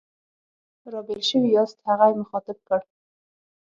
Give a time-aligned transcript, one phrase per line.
[0.91, 2.79] را بېل شوي یاست؟ هغه یې مخاطب کړ.